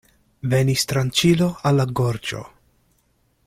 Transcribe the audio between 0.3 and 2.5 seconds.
Venis tranĉilo al la gorĝo.